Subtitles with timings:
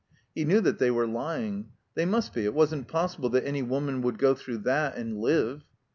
[0.33, 4.01] He knew that they were lying; they must be; it wasn't possible that any woman
[4.01, 5.63] would go through that and live.